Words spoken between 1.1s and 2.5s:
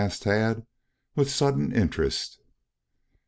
with sudden interest.